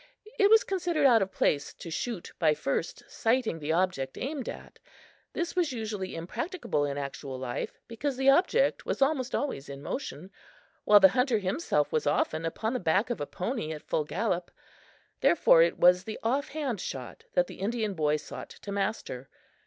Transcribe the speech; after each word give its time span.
It 0.39 0.49
was 0.49 0.63
considered 0.63 1.05
out 1.05 1.21
of 1.21 1.31
place 1.31 1.75
to 1.75 1.91
shoot 1.91 2.33
by 2.39 2.55
first 2.55 3.03
sighting 3.07 3.59
the 3.59 3.71
object 3.73 4.17
aimed 4.17 4.49
at. 4.49 4.79
This 5.33 5.55
was 5.55 5.71
usually 5.73 6.15
impracticable 6.15 6.85
in 6.85 6.97
actual 6.97 7.37
life, 7.37 7.77
because 7.87 8.17
the 8.17 8.27
object 8.31 8.83
was 8.83 8.99
almost 9.03 9.35
always 9.35 9.69
in 9.69 9.83
motion, 9.83 10.31
while 10.85 10.99
the 10.99 11.09
hunter 11.09 11.37
himself 11.37 11.91
was 11.93 12.07
often 12.07 12.45
upon 12.45 12.73
the 12.73 12.79
back 12.79 13.11
of 13.11 13.21
a 13.21 13.27
pony 13.27 13.71
at 13.73 13.83
full 13.83 14.03
gallop. 14.05 14.49
Therefore, 15.19 15.61
it 15.61 15.77
was 15.77 16.03
the 16.03 16.17
off 16.23 16.47
hand 16.49 16.81
shot 16.81 17.25
that 17.33 17.45
the 17.45 17.59
Indian 17.59 17.93
boy 17.93 18.15
sought 18.17 18.49
to 18.49 18.71
master. 18.71 19.29